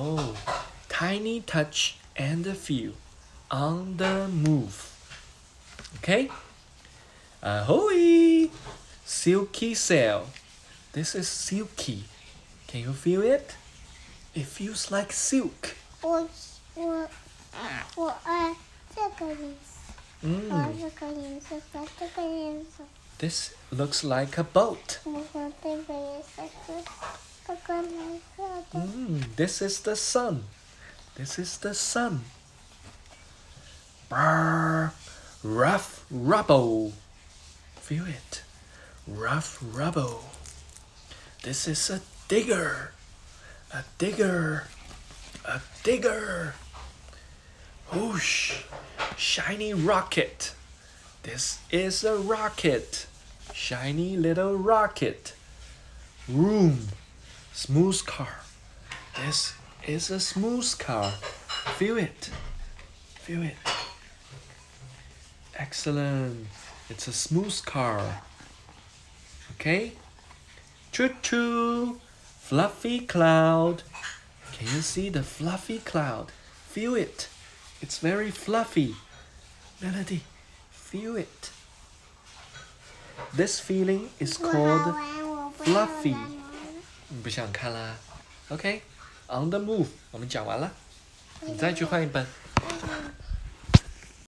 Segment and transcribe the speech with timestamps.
[0.00, 0.36] Oh,
[0.88, 2.92] tiny touch and a feel
[3.50, 4.92] on the move.
[5.98, 6.30] Okay?
[7.42, 8.50] Ahoy!
[9.04, 10.26] Silky sail.
[10.92, 12.04] This is silky.
[12.66, 13.54] Can you feel it?
[14.34, 15.76] It feels like silk.
[16.02, 16.28] 我
[16.74, 17.08] 我
[17.94, 18.54] 我爱
[18.94, 20.80] 这个颜色，我爱 Mm.
[20.80, 22.84] 这个颜色和这个颜色，
[23.18, 24.98] This looks like a boat.
[25.04, 26.84] 我和这个颜色是
[27.46, 28.39] 这个蓝色的。
[28.73, 30.45] Mm, this is the sun.
[31.15, 32.21] This is the sun.
[34.07, 34.93] Brr,
[35.43, 36.93] rough rubble.
[37.75, 38.43] Feel it.
[39.05, 40.23] Rough rubble.
[41.43, 42.93] This is a digger.
[43.73, 44.67] A digger.
[45.43, 46.53] A digger.
[47.91, 48.63] Whoosh.
[49.17, 50.53] Shiny rocket.
[51.23, 53.05] This is a rocket.
[53.53, 55.33] Shiny little rocket.
[56.29, 56.87] Room.
[57.51, 58.41] Smooth car.
[59.24, 59.54] This
[59.86, 61.12] is a smooth car.
[61.78, 62.30] Feel it.
[63.20, 63.56] Feel it.
[65.54, 66.46] Excellent.
[66.88, 68.22] It's a smooth car.
[69.52, 69.92] Okay?
[70.92, 72.00] Choo choo.
[72.40, 73.82] Fluffy cloud.
[74.52, 76.30] Can you see the fluffy cloud?
[76.68, 77.28] Feel it.
[77.82, 78.94] It's very fluffy.
[79.82, 80.22] Melody,
[80.70, 81.50] feel it.
[83.34, 86.28] This feeling is 我好 called 玩，我不要 fluffy 玩了
[87.08, 87.96] 你不想看啦
[89.33, 90.69] On、the move，我们讲完了，
[91.41, 92.25] 你再去换一本。